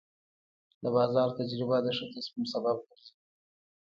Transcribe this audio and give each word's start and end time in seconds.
د 0.81 0.83
بازار 0.95 1.29
تجربه 1.37 1.77
د 1.85 1.87
ښه 1.97 2.05
تصمیم 2.15 2.45
سبب 2.53 2.77
ګرځي. 2.87 3.13